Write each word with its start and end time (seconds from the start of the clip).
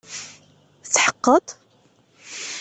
Tetḥeqqeḍ? 0.83 1.45